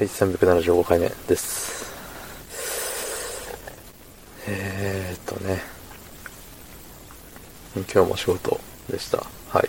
[0.00, 1.92] はい、375回目です。
[4.48, 5.60] えーっとね、
[7.74, 8.58] 今日も仕事
[8.88, 9.18] でした。
[9.50, 9.68] はい。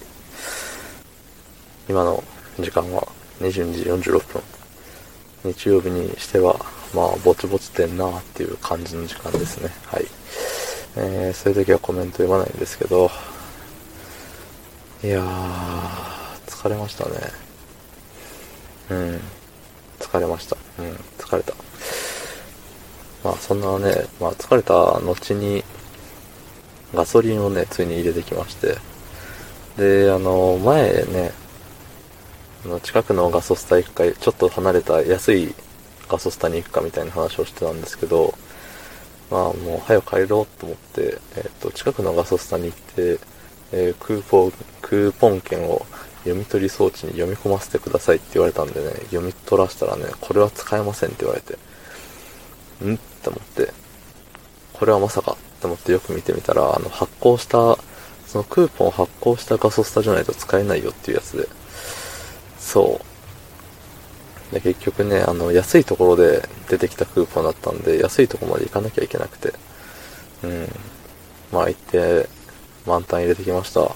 [1.90, 2.24] 今の
[2.62, 3.06] 時間は
[3.42, 4.42] 22時46分。
[5.44, 6.56] 日曜日にしては、
[6.96, 9.70] まあ、ぼちぼちてんなっていう感じの時間ですね。
[9.88, 10.06] はい。
[10.96, 13.12] えー、そういう時はコメント読まないんですけど、
[15.04, 17.12] いやー、疲れましたね。
[18.92, 19.41] うん。
[20.12, 20.58] 疲れました。
[20.78, 21.54] うん、疲れた。
[23.24, 25.64] まあそんなね、まあ疲れた後に
[26.94, 28.76] ガソリンをね、ついに入れてきまして。
[29.78, 31.32] で、あの、前ね、
[32.66, 35.56] あの近くのガソスタ一回、ちょっと離れた安い
[36.10, 38.34] ガソスタに行くかみたいな話をしてたんですけど、
[39.30, 43.20] まあもう早く帰ろうと思って、えっ、と、近くのガソスタに行って、
[43.72, 45.86] えークーポン、クーポン券を
[46.24, 51.54] 読み取り装置に読み込ませてくださいって言われたんでね、読み取らせたらね、これは使えませんって言われて、
[52.86, 52.96] ん？
[52.96, 53.74] って思って、
[54.74, 57.78] これはまさかって思ってよく見てみたら、あの、発行した、
[58.28, 61.48] そのクーポンを発行したガソスタじゃないと使えないよっていうやつで、
[62.60, 63.02] そ
[64.52, 64.54] う。
[64.54, 69.54] で、結局ね、あの、安いところで出てきたクーポンだったんで、安いところまで行かなきゃいけなくて、
[70.44, 70.68] うん。
[71.52, 72.28] まあ行って、
[72.86, 73.92] 満タン入れてきました。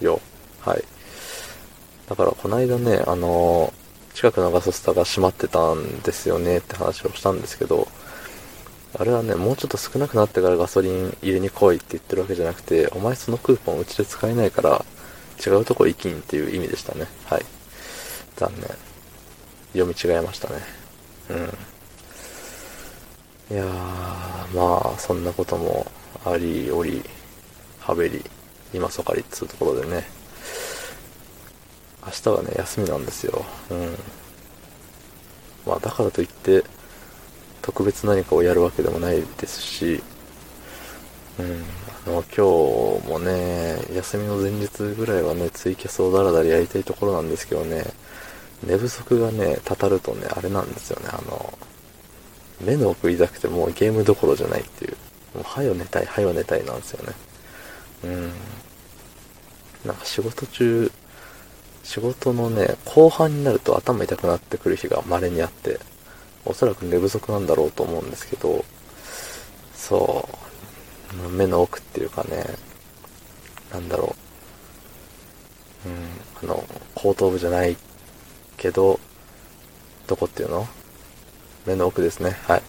[0.00, 0.20] よ。
[0.60, 0.84] はい。
[2.14, 3.72] だからこの間ね、あの
[4.14, 7.88] 近くのガソスタが閉まってたんですよねって話をしたんですけど、
[8.96, 14.84] あれはね、もうちょっと少なくなってからガソリン入れに来いって言ってるわけじゃなくて、お前そのクーポンうちで使えないから、
[15.44, 17.08] 違うとこ行きんっていう意味でしたね。
[17.24, 17.44] はい。
[18.36, 18.62] 残念。
[19.72, 20.60] 読み違えましたね。
[23.50, 23.56] うん。
[23.56, 23.68] いやー、
[24.56, 25.90] まあ、そんなことも
[26.24, 27.02] あり、おり、
[27.80, 28.24] はべり、
[28.72, 30.04] 今そかりっつうところでね、
[32.06, 33.44] 明日はね、休みなんですよ。
[33.70, 33.96] うん。
[35.66, 36.64] まあ、だからといって、
[37.62, 40.02] 特別何かをやるわけでもないですし、
[41.38, 41.64] うん。
[42.06, 47.84] あの、今日もね、休みの前日ぐらいはね、ツイキャスをダラダラやりたいところなんですけどね、
[48.62, 51.58] 寝不足がね、たたるとね、あれなんですよね、あの、
[52.60, 54.96] 目の奥痛くてもうゲームどころじゃないっていう、
[55.34, 57.12] もう、はよ寝たい、はよ寝たいなんですよね。
[58.04, 58.32] うん。
[59.86, 60.90] なんか仕事中、
[61.84, 65.78] 仕事のね、後半になると頭痛くなってくる日が稀にあって、
[66.44, 68.64] おそらく寝不足なんだろうと思うんですけど、
[69.74, 70.28] そ
[71.28, 72.44] う、目の奥っていうかね、
[73.70, 74.16] なんだろ
[75.86, 77.76] う、うん、あの、後頭部じゃない
[78.56, 78.98] けど、
[80.06, 80.66] どこっていうの？
[81.66, 82.62] 目の奥ですね、はい。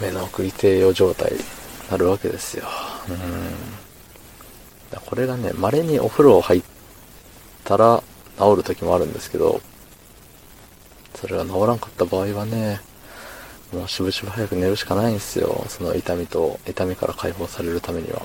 [0.00, 1.38] 目の奥痛えよ状態に
[1.90, 2.64] なるわけですよ。
[3.08, 3.12] う
[4.96, 4.98] ん。
[5.04, 6.79] これがね、稀にお風呂入って
[7.70, 8.02] たら
[8.36, 9.60] 治る時もあるんですけど、
[11.14, 12.80] それが治らんかった場合はね、
[13.72, 15.64] もうしぶしぶ早く寝るしかないんですよ。
[15.68, 18.22] その痛みと、痛みから解放されるためには。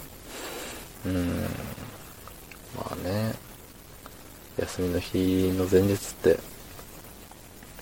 [1.05, 1.43] うん。
[2.75, 3.35] まあね、
[4.57, 6.39] 休みの日の前日って、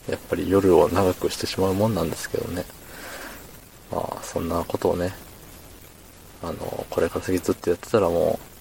[0.10, 2.66] やっぱり夜を長くしてしまうもんなんですけどね。
[3.90, 5.14] まあ、そんなことをね、
[6.42, 8.53] あの、これから先ずっとやってたらもう、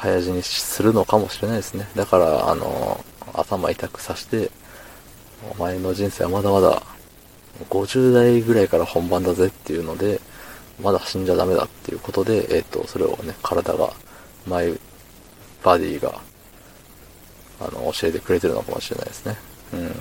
[0.00, 1.86] 早死にするのかもしれないですね。
[1.94, 4.50] だから、あの、頭痛くさして、
[5.54, 6.82] お前の人生はまだまだ、
[7.68, 10.18] 50代ぐらいから本番だぜっていうので、
[10.82, 13.92] まだ死んじゃダメだっていうことで、えっ、と、それをね、体が、
[14.46, 14.72] マイ
[15.62, 16.18] バディが、
[17.60, 19.36] あの、教えてくれてるのかもしれないですね。
[19.74, 19.92] うん。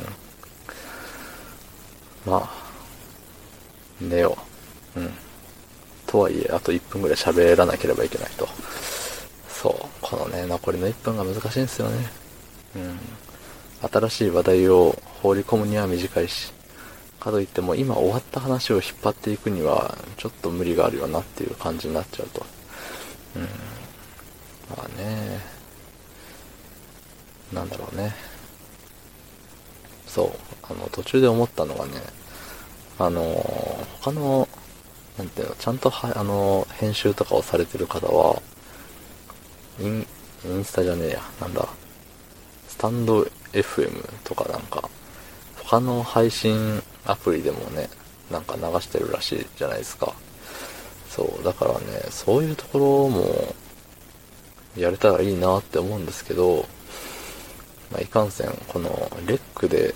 [2.32, 2.50] まあ、
[4.00, 4.38] 寝よ
[4.96, 5.02] う。
[5.02, 5.12] うん。
[6.08, 8.48] とはいえ、あと1分ぐらい喋らなければいけないと。
[10.10, 11.98] このね、残りの1分が難しいんですよね。
[12.76, 13.00] うん。
[13.88, 16.52] 新しい話題を放り込むには短いし、
[17.20, 22.44] かといっても今終わった話を引っ張っていくには、ちょっと無理があるよなっていう感じになっちゃうと。
[23.36, 23.44] うん。
[24.76, 25.40] まあね、
[27.54, 28.16] なんだろうね。
[30.08, 30.32] そう。
[30.64, 31.92] あの、途中で思ったのがね、
[32.98, 33.22] あの、
[34.02, 34.48] 他の、
[35.20, 38.42] なんていうの、ちゃんとは、あの、編集とかをされてる方は、
[39.80, 40.08] イン、
[40.46, 41.68] インスタじゃねえや、なんだ、
[42.68, 43.24] スタンド
[43.54, 44.90] FM とかなんか、
[45.64, 47.90] 他の配信アプリでもね、
[48.32, 50.14] なんか流してるらしいじゃないですか。
[51.10, 51.80] そう、だからね、
[52.10, 53.56] そういうところも、
[54.78, 56.66] やれたらいいなって思うんですけど、
[57.92, 59.96] まあ、いかんせん、この、レックで、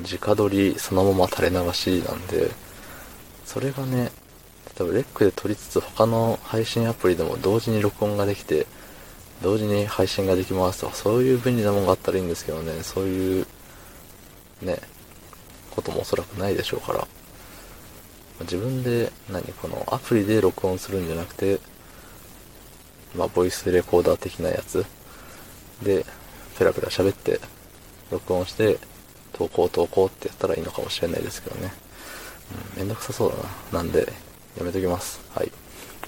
[0.00, 2.50] 直撮りそのまま垂れ流しなんで、
[3.44, 4.10] それがね、
[4.78, 8.66] 例えばレックで撮りつつ他の配信アプリでも同時に録音ができて、
[9.42, 13.46] 同時に配信ができますとか、そういう便利なものがあったらいいんですけどね、そういう、
[14.62, 14.78] ね、
[15.70, 17.06] こともおそらくないでしょうから、
[18.40, 21.60] 自分で、何、このアプリで録音するんじゃなくて、
[23.14, 24.84] まあ、ボイスレコーダー的なやつ
[25.82, 26.06] で、
[26.58, 27.40] ペラペラ喋って、
[28.10, 28.78] 録音して、
[29.32, 31.72] 投稿投稿ってやったらいいのかもしれないですけどね。
[32.76, 33.36] うん、めんどくさそうだ
[33.72, 33.82] な。
[33.82, 34.12] なんで、
[34.58, 35.20] やめときます。
[35.34, 35.52] はい。